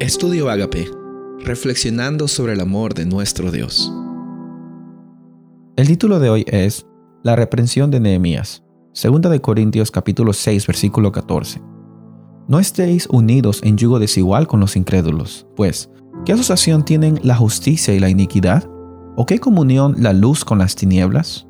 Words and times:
Estudio 0.00 0.48
Agape, 0.48 0.90
reflexionando 1.40 2.26
sobre 2.26 2.54
el 2.54 2.60
amor 2.60 2.94
de 2.94 3.04
nuestro 3.04 3.50
Dios. 3.50 3.92
El 5.76 5.88
título 5.88 6.18
de 6.18 6.30
hoy 6.30 6.46
es 6.48 6.86
La 7.22 7.36
reprensión 7.36 7.90
de 7.90 8.00
Nehemías, 8.00 8.64
segunda 8.94 9.28
de 9.28 9.42
Corintios 9.42 9.90
capítulo 9.90 10.32
6, 10.32 10.66
versículo 10.66 11.12
14. 11.12 11.60
No 12.48 12.58
estéis 12.58 13.08
unidos 13.10 13.60
en 13.62 13.76
yugo 13.76 13.98
desigual 13.98 14.46
con 14.46 14.60
los 14.60 14.74
incrédulos, 14.74 15.46
pues, 15.54 15.90
¿qué 16.24 16.32
asociación 16.32 16.82
tienen 16.82 17.20
la 17.22 17.36
justicia 17.36 17.92
y 17.92 18.00
la 18.00 18.08
iniquidad? 18.08 18.66
¿O 19.16 19.26
qué 19.26 19.38
comunión 19.38 19.96
la 19.98 20.14
luz 20.14 20.46
con 20.46 20.60
las 20.60 20.76
tinieblas? 20.76 21.46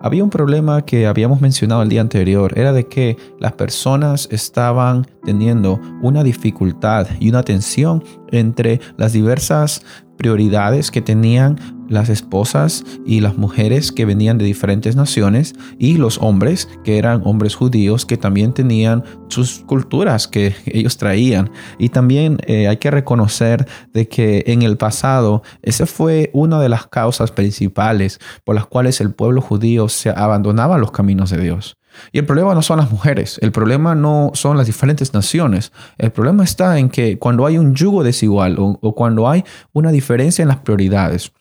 Había 0.00 0.22
un 0.22 0.30
problema 0.30 0.82
que 0.82 1.06
habíamos 1.06 1.40
mencionado 1.40 1.82
el 1.82 1.88
día 1.88 2.00
anterior, 2.00 2.56
era 2.56 2.72
de 2.72 2.86
que 2.86 3.16
las 3.40 3.52
personas 3.52 4.28
estaban 4.30 5.06
teniendo 5.24 5.80
una 6.02 6.22
dificultad 6.22 7.08
y 7.18 7.28
una 7.28 7.42
tensión 7.42 8.04
entre 8.30 8.80
las 8.96 9.12
diversas 9.12 9.84
prioridades 10.16 10.90
que 10.90 11.00
tenían 11.00 11.58
las 11.88 12.08
esposas 12.08 12.84
y 13.06 13.20
las 13.20 13.36
mujeres 13.36 13.92
que 13.92 14.04
venían 14.04 14.38
de 14.38 14.44
diferentes 14.44 14.96
naciones 14.96 15.54
y 15.78 15.96
los 15.96 16.18
hombres 16.18 16.68
que 16.84 16.98
eran 16.98 17.22
hombres 17.24 17.54
judíos 17.54 18.06
que 18.06 18.16
también 18.16 18.52
tenían 18.52 19.04
sus 19.28 19.60
culturas 19.66 20.28
que 20.28 20.54
ellos 20.66 20.96
traían. 20.96 21.50
Y 21.78 21.88
también 21.90 22.38
eh, 22.46 22.68
hay 22.68 22.76
que 22.76 22.90
reconocer 22.90 23.66
de 23.92 24.08
que 24.08 24.44
en 24.46 24.62
el 24.62 24.76
pasado 24.76 25.42
esa 25.62 25.86
fue 25.86 26.30
una 26.32 26.60
de 26.60 26.68
las 26.68 26.86
causas 26.86 27.30
principales 27.30 28.20
por 28.44 28.54
las 28.54 28.66
cuales 28.66 29.00
el 29.00 29.12
pueblo 29.12 29.40
judío 29.40 29.88
se 29.88 30.10
abandonaba 30.10 30.78
los 30.78 30.92
caminos 30.92 31.30
de 31.30 31.40
Dios. 31.40 31.78
Y 32.12 32.18
el 32.18 32.26
problema 32.26 32.54
no 32.54 32.62
son 32.62 32.78
las 32.78 32.90
mujeres, 32.90 33.38
el 33.42 33.52
problema 33.52 33.94
no 33.94 34.30
son 34.34 34.56
las 34.56 34.66
diferentes 34.66 35.14
naciones, 35.14 35.72
el 35.98 36.10
problema 36.10 36.44
está 36.44 36.78
en 36.78 36.88
que 36.88 37.18
cuando 37.18 37.46
hay 37.46 37.58
un 37.58 37.74
yugo 37.74 38.04
desigual 38.04 38.56
o, 38.58 38.94
cuando 38.94 39.28
hay 39.28 39.44
una 39.72 39.90
diferencia 39.90 40.42
en 40.42 40.48
las 40.48 40.58
prioridades, 40.58 41.32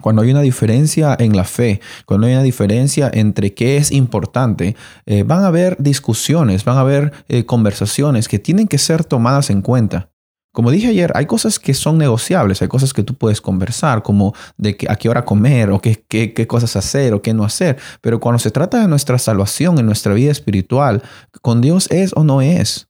cuando 0.00 0.22
hay 0.22 0.30
una 0.30 0.42
diferencia 0.42 1.16
en 1.18 1.36
la 1.36 1.44
fe, 1.44 1.80
cuando 2.06 2.26
hay 2.26 2.34
una 2.34 2.42
diferencia 2.42 3.10
entre 3.12 3.54
qué 3.54 3.76
es 3.76 3.92
importante, 3.92 4.76
eh, 5.06 5.22
van 5.22 5.44
a 5.44 5.48
haber 5.48 5.76
discusiones, 5.78 6.64
van 6.64 6.76
a 6.76 6.80
haber 6.80 7.12
eh, 7.28 7.44
conversaciones 7.44 8.28
que 8.28 8.38
tienen 8.38 8.68
que 8.68 8.78
ser 8.78 9.04
tomadas 9.04 9.50
en 9.50 9.62
cuenta. 9.62 10.10
Como 10.52 10.72
dije 10.72 10.88
ayer, 10.88 11.12
hay 11.14 11.26
cosas 11.26 11.60
que 11.60 11.74
son 11.74 11.96
negociables, 11.96 12.60
hay 12.60 12.66
cosas 12.66 12.92
que 12.92 13.04
tú 13.04 13.14
puedes 13.14 13.40
conversar, 13.40 14.02
como 14.02 14.34
de 14.56 14.76
a 14.88 14.96
qué 14.96 15.08
hora 15.08 15.24
comer 15.24 15.70
o 15.70 15.80
qué, 15.80 16.46
cosas 16.48 16.74
hacer 16.74 17.14
o 17.14 17.22
qué 17.22 17.32
no 17.32 17.44
hacer. 17.44 17.78
Pero 18.00 18.18
cuando 18.18 18.40
se 18.40 18.50
trata 18.50 18.80
de 18.80 18.88
nuestra 18.88 19.18
salvación 19.18 19.78
en 19.78 19.86
nuestra 19.86 20.12
vida 20.12 20.32
espiritual, 20.32 21.02
con 21.40 21.60
Dios 21.60 21.88
es 21.92 22.12
o 22.16 22.24
no 22.24 22.42
es. 22.42 22.89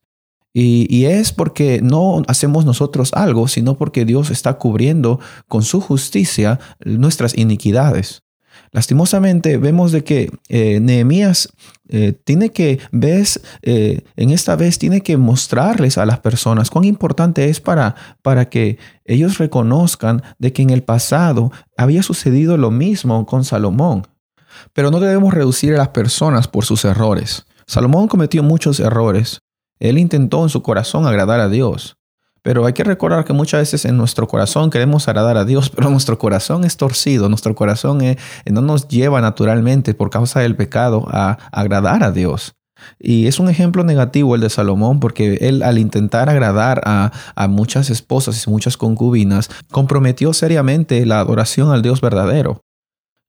Y, 0.52 1.04
es 1.04 1.32
porque 1.32 1.80
no 1.80 2.22
hacemos 2.26 2.64
nosotros 2.64 3.12
algo, 3.14 3.46
sino 3.46 3.76
porque 3.76 4.04
Dios 4.04 4.30
está 4.30 4.54
cubriendo 4.54 5.20
con 5.46 5.62
su 5.62 5.80
justicia 5.80 6.58
nuestras 6.84 7.38
iniquidades. 7.38 8.22
Lastimosamente 8.72 9.56
vemos 9.56 9.90
de 9.90 10.04
que 10.04 10.30
eh, 10.48 10.78
Nehemías 10.80 11.48
eh, 11.88 12.12
tiene 12.24 12.50
que, 12.50 12.78
ves, 12.92 13.40
eh, 13.62 14.02
en 14.16 14.30
esta 14.30 14.54
vez 14.54 14.78
tiene 14.78 15.00
que 15.00 15.16
mostrarles 15.16 15.98
a 15.98 16.06
las 16.06 16.20
personas 16.20 16.70
cuán 16.70 16.84
importante 16.84 17.48
es 17.48 17.60
para, 17.60 17.96
para 18.22 18.48
que 18.48 18.78
ellos 19.04 19.38
reconozcan 19.38 20.22
de 20.38 20.52
que 20.52 20.62
en 20.62 20.70
el 20.70 20.82
pasado 20.82 21.50
había 21.76 22.02
sucedido 22.04 22.56
lo 22.56 22.70
mismo 22.70 23.26
con 23.26 23.44
Salomón. 23.44 24.06
Pero 24.72 24.90
no 24.90 25.00
debemos 25.00 25.34
reducir 25.34 25.74
a 25.74 25.78
las 25.78 25.88
personas 25.88 26.46
por 26.46 26.64
sus 26.64 26.84
errores. 26.84 27.46
Salomón 27.66 28.08
cometió 28.08 28.42
muchos 28.42 28.78
errores. 28.78 29.40
Él 29.80 29.98
intentó 29.98 30.42
en 30.42 30.50
su 30.50 30.62
corazón 30.62 31.06
agradar 31.06 31.40
a 31.40 31.48
Dios. 31.48 31.96
Pero 32.42 32.64
hay 32.64 32.72
que 32.72 32.84
recordar 32.84 33.24
que 33.24 33.32
muchas 33.32 33.60
veces 33.60 33.84
en 33.84 33.96
nuestro 33.96 34.26
corazón 34.26 34.70
queremos 34.70 35.08
agradar 35.08 35.36
a 35.36 35.44
Dios, 35.44 35.70
pero 35.74 35.90
nuestro 35.90 36.18
corazón 36.18 36.64
es 36.64 36.76
torcido, 36.76 37.28
nuestro 37.28 37.54
corazón 37.54 38.00
eh, 38.02 38.16
no 38.50 38.60
nos 38.62 38.88
lleva 38.88 39.20
naturalmente 39.20 39.94
por 39.94 40.10
causa 40.10 40.40
del 40.40 40.56
pecado 40.56 41.06
a 41.10 41.38
agradar 41.52 42.02
a 42.02 42.12
Dios. 42.12 42.54
Y 42.98 43.26
es 43.26 43.38
un 43.38 43.50
ejemplo 43.50 43.84
negativo 43.84 44.34
el 44.34 44.40
de 44.40 44.48
Salomón 44.48 45.00
porque 45.00 45.34
él 45.42 45.62
al 45.62 45.78
intentar 45.78 46.30
agradar 46.30 46.80
a, 46.86 47.12
a, 47.34 47.46
muchas 47.46 47.90
esposas 47.90 48.46
y 48.46 48.50
muchas 48.50 48.78
concubinas, 48.78 49.50
comprometió 49.70 50.32
seriamente 50.32 51.04
la 51.04 51.20
adoración 51.20 51.72
al 51.72 51.82
Dios 51.82 52.00
verdadero. 52.00 52.62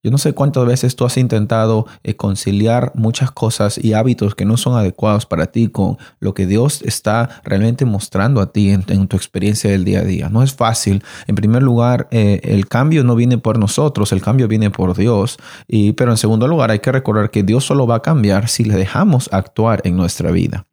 Yo 0.03 0.09
no 0.09 0.17
sé 0.17 0.33
cuántas 0.33 0.65
veces 0.65 0.95
tú 0.95 1.05
has 1.05 1.15
intentado 1.17 1.85
eh, 2.03 2.15
conciliar 2.15 2.91
muchas 2.95 3.29
cosas 3.29 3.77
y 3.77 3.93
hábitos 3.93 4.33
que 4.33 4.45
no 4.45 4.57
son 4.57 4.75
adecuados 4.75 5.27
para 5.27 5.47
ti 5.47 5.67
con 5.67 5.97
lo 6.19 6.33
que 6.33 6.47
Dios 6.47 6.81
está 6.81 7.41
realmente 7.43 7.85
mostrando 7.85 8.41
a 8.41 8.51
ti 8.51 8.71
en, 8.71 9.07
tu 9.07 9.15
experiencia 9.15 9.69
del 9.69 9.85
día 9.85 9.99
a 9.99 10.03
día. 10.03 10.29
No 10.29 10.41
es 10.41 10.53
fácil. 10.53 11.03
En 11.27 11.35
primer 11.35 11.61
lugar, 11.61 12.07
eh, 12.09 12.41
el 12.43 12.67
cambio 12.67 13.03
no 13.03 13.15
viene 13.15 13.37
por 13.37 13.59
nosotros, 13.59 14.11
el 14.11 14.21
cambio 14.21 14.47
viene 14.47 14.71
por 14.71 14.97
Dios. 14.97 15.37
Y, 15.67 15.93
pero 15.93 16.09
en 16.09 16.17
segundo 16.17 16.47
lugar, 16.47 16.71
hay 16.71 16.79
que 16.79 16.91
recordar 16.91 17.29
que 17.29 17.43
Dios 17.43 17.65
solo 17.65 17.85
va 17.85 17.97
a 17.97 18.01
cambiar 18.01 18.47
si 18.47 18.63
le 18.63 18.75
dejamos 18.75 19.29
actuar 19.31 19.81
en 19.83 19.97
nuestra 19.97 20.31
vida. 20.31 20.65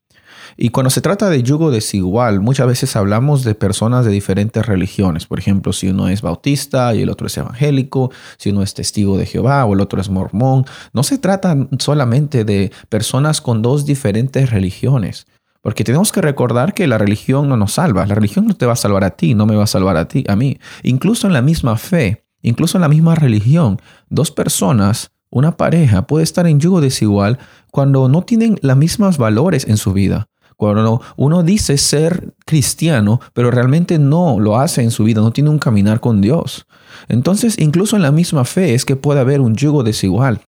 Y 0.61 0.71
cuando 0.71 0.91
se 0.91 1.01
trata 1.01 1.31
de 1.31 1.45
yugo 1.45 1.71
desigual, 1.71 2.41
muchas 2.41 2.67
veces 2.67 2.97
hablamos 2.97 3.45
de 3.45 3.55
personas 3.55 4.05
de 4.05 4.11
diferentes 4.11 4.67
religiones. 4.67 5.25
Por 5.25 5.39
ejemplo, 5.39 5.73
si 5.73 5.87
uno 5.87 6.09
es 6.09 6.21
bautista 6.21 6.93
y 6.97 7.03
el 7.03 7.11
otro 7.11 7.29
es 7.29 7.39
evangélico, 7.39 8.11
si 8.39 8.51
uno 8.51 8.65
es 8.65 8.75
testigo 8.75 9.17
de 9.17 9.25
Jehová 9.25 9.65
o 9.67 9.75
el 9.75 9.81
otro 9.81 10.01
es 10.01 10.11
mormón. 10.11 10.65
No 10.93 11.05
se 11.05 11.17
trata 11.19 11.57
solamente 11.79 12.45
de 12.45 12.73
personas 12.89 13.41
con 13.41 13.63
dos 13.63 13.87
diferentes 13.87 14.51
religiones. 14.51 15.29
Porque 15.63 15.85
tenemos 15.85 16.11
que 16.11 16.23
recordar 16.23 16.75
que 16.75 16.89
la 16.89 16.99
religión 16.99 17.49
no 17.49 17.57
nos 17.57 17.75
salva. 17.75 18.05
La 18.07 18.17
religión 18.17 18.49
no 18.49 18.55
te 18.55 18.67
va 18.67 18.73
a 18.73 18.77
salvar 18.77 19.05
a 19.05 19.11
ti, 19.11 19.37
no 19.37 19.47
me 19.47 19.55
va 19.55 19.63
a 19.63 19.69
salvar 19.69 19.97
a 19.97 20.09
ti, 20.09 20.25
a 20.27 20.35
mí. 20.35 20.59
Incluso 20.83 21.29
en 21.29 21.35
la 21.35 21.43
misma 21.43 21.77
fe, 21.77 22.25
incluso 22.43 22.79
en 22.79 22.83
la 22.83 22.89
misma 22.89 23.15
religión, 23.15 23.81
dos 24.09 24.33
personas, 24.33 25.13
una 25.31 25.57
pareja 25.57 26.09
puede 26.09 26.25
estar 26.25 26.49
en 26.49 26.59
yugo 26.59 26.81
desigual 26.81 27.39
cuando 27.71 28.09
no 28.09 28.23
tienen 28.23 28.59
los 28.61 28.77
mismos 28.77 29.19
valores 29.19 29.69
en 29.69 29.77
su 29.77 29.93
vida. 29.93 30.27
Cuando 30.59 31.01
uno 31.17 31.45
dice 31.45 31.79
ser 31.79 32.35
cristiano, 32.45 33.21
pero 33.33 33.53
realmente 33.53 34.01
no 34.01 34.41
lo 34.41 34.59
hace 34.59 34.83
en 34.83 34.91
su 34.91 35.05
vida, 35.05 35.21
no 35.21 35.31
tiene 35.31 35.51
un 35.51 35.61
caminar 35.61 36.01
con 36.01 36.21
Dios. 36.21 36.67
Entonces, 37.07 37.61
incluso 37.61 37.95
en 37.95 38.03
la 38.03 38.11
misma 38.11 38.45
fe 38.45 38.75
es 38.75 38.85
que 38.85 38.97
puede 38.97 39.21
haber 39.21 39.41
un 39.41 39.55
yugo 39.55 39.85
desigual. 39.85 40.41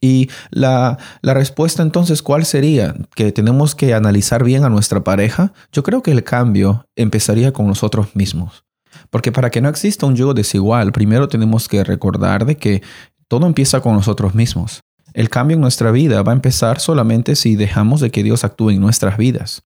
Y 0.00 0.30
la, 0.50 0.96
la, 1.20 1.34
respuesta 1.34 1.82
entonces, 1.82 2.22
¿cuál 2.22 2.46
sería? 2.46 2.94
¿Que 3.14 3.30
tenemos 3.30 3.74
que 3.74 3.92
analizar 3.92 4.42
bien 4.42 4.64
a 4.64 4.70
nuestra 4.70 5.04
pareja? 5.04 5.52
Yo 5.70 5.82
creo 5.82 6.02
que 6.02 6.12
el 6.12 6.24
cambio 6.24 6.86
empezaría 6.96 7.52
con 7.52 7.66
nosotros 7.66 8.16
mismos. 8.16 8.64
Porque 9.10 9.32
para 9.32 9.50
que 9.50 9.60
no 9.60 9.68
exista 9.68 10.06
un 10.06 10.16
yugo 10.16 10.32
desigual, 10.32 10.92
primero 10.92 11.28
tenemos 11.28 11.68
que 11.68 11.84
recordar 11.84 12.46
de 12.46 12.56
que 12.56 12.82
todo 13.28 13.46
empieza 13.46 13.82
con 13.82 13.92
nosotros 13.94 14.34
mismos. 14.34 14.81
El 15.14 15.28
cambio 15.28 15.56
en 15.56 15.60
nuestra 15.60 15.90
vida 15.90 16.22
va 16.22 16.32
a 16.32 16.34
empezar 16.34 16.80
solamente 16.80 17.36
si 17.36 17.56
dejamos 17.56 18.00
de 18.00 18.10
que 18.10 18.22
Dios 18.22 18.44
actúe 18.44 18.70
en 18.70 18.80
nuestras 18.80 19.16
vidas. 19.16 19.62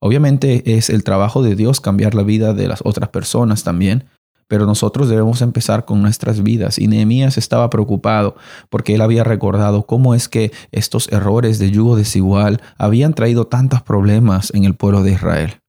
Obviamente 0.00 0.76
es 0.76 0.90
el 0.90 1.04
trabajo 1.04 1.42
de 1.42 1.54
Dios 1.54 1.80
cambiar 1.80 2.14
la 2.14 2.24
vida 2.24 2.54
de 2.54 2.66
las 2.66 2.80
otras 2.84 3.10
personas 3.10 3.62
también, 3.62 4.06
pero 4.48 4.66
nosotros 4.66 5.08
debemos 5.08 5.40
empezar 5.40 5.84
con 5.84 6.02
nuestras 6.02 6.42
vidas. 6.42 6.78
Y 6.78 6.88
Nehemías 6.88 7.38
estaba 7.38 7.70
preocupado 7.70 8.34
porque 8.68 8.96
él 8.96 9.00
había 9.00 9.22
recordado 9.22 9.86
cómo 9.86 10.14
es 10.14 10.28
que 10.28 10.50
estos 10.72 11.10
errores 11.12 11.60
de 11.60 11.70
yugo 11.70 11.96
desigual 11.96 12.60
habían 12.76 13.14
traído 13.14 13.46
tantos 13.46 13.82
problemas 13.82 14.52
en 14.54 14.64
el 14.64 14.74
pueblo 14.74 15.04
de 15.04 15.12
Israel. 15.12 15.60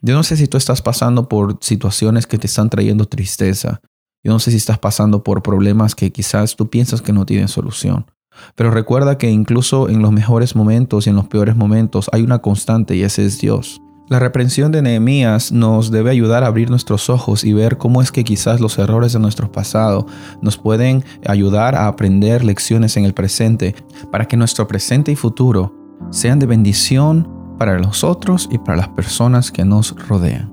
Yo 0.00 0.14
no 0.14 0.22
sé 0.22 0.36
si 0.36 0.46
tú 0.46 0.56
estás 0.56 0.80
pasando 0.80 1.28
por 1.28 1.58
situaciones 1.60 2.26
que 2.26 2.38
te 2.38 2.46
están 2.46 2.70
trayendo 2.70 3.06
tristeza. 3.06 3.80
Yo 4.22 4.32
no 4.32 4.38
sé 4.38 4.52
si 4.52 4.58
estás 4.58 4.78
pasando 4.78 5.24
por 5.24 5.42
problemas 5.42 5.94
que 5.94 6.12
quizás 6.12 6.54
tú 6.54 6.70
piensas 6.70 7.02
que 7.02 7.12
no 7.12 7.26
tienen 7.26 7.48
solución. 7.48 8.06
Pero 8.54 8.70
recuerda 8.70 9.18
que 9.18 9.30
incluso 9.30 9.88
en 9.88 10.02
los 10.02 10.12
mejores 10.12 10.56
momentos 10.56 11.06
y 11.06 11.10
en 11.10 11.16
los 11.16 11.28
peores 11.28 11.56
momentos 11.56 12.08
hay 12.12 12.22
una 12.22 12.38
constante 12.38 12.96
y 12.96 13.02
ese 13.02 13.24
es 13.24 13.40
Dios. 13.40 13.80
La 14.08 14.18
reprensión 14.18 14.70
de 14.70 14.82
Nehemías 14.82 15.50
nos 15.50 15.90
debe 15.90 16.10
ayudar 16.10 16.44
a 16.44 16.48
abrir 16.48 16.68
nuestros 16.68 17.08
ojos 17.08 17.42
y 17.42 17.54
ver 17.54 17.78
cómo 17.78 18.02
es 18.02 18.12
que 18.12 18.22
quizás 18.22 18.60
los 18.60 18.78
errores 18.78 19.14
de 19.14 19.18
nuestro 19.18 19.50
pasado 19.50 20.06
nos 20.42 20.58
pueden 20.58 21.02
ayudar 21.26 21.74
a 21.74 21.88
aprender 21.88 22.44
lecciones 22.44 22.98
en 22.98 23.06
el 23.06 23.14
presente 23.14 23.74
para 24.12 24.26
que 24.26 24.36
nuestro 24.36 24.68
presente 24.68 25.10
y 25.10 25.16
futuro 25.16 25.74
sean 26.10 26.38
de 26.38 26.44
bendición 26.44 27.26
para 27.58 27.78
nosotros 27.78 28.46
y 28.52 28.58
para 28.58 28.76
las 28.76 28.88
personas 28.88 29.50
que 29.50 29.64
nos 29.64 29.96
rodean. 30.06 30.52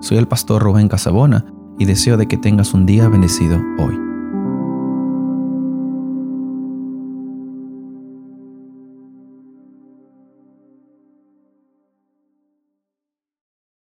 Soy 0.00 0.16
el 0.16 0.28
pastor 0.28 0.62
Rubén 0.62 0.88
Casabona 0.88 1.44
y 1.78 1.84
deseo 1.84 2.16
de 2.16 2.26
que 2.26 2.38
tengas 2.38 2.72
un 2.72 2.86
día 2.86 3.08
bendecido 3.08 3.58
hoy. 3.78 4.07